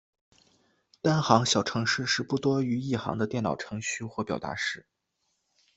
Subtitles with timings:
[0.99, 4.87] 单行小程式是不多于一行的电脑程序或表达式。